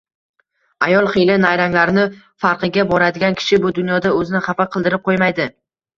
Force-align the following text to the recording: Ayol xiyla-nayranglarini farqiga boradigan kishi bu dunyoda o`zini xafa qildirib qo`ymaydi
Ayol 0.85 1.09
xiyla-nayranglarini 1.15 2.05
farqiga 2.45 2.87
boradigan 2.93 3.39
kishi 3.43 3.61
bu 3.67 3.75
dunyoda 3.81 4.15
o`zini 4.23 4.43
xafa 4.49 4.71
qildirib 4.77 5.05
qo`ymaydi 5.11 5.49